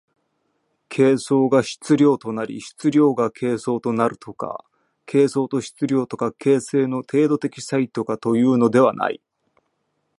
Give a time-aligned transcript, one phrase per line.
[0.89, 4.65] 形相が質料となり質料が形相となるとか、
[5.05, 9.21] 形相と質料とか形成の程度的差異とかというのではない。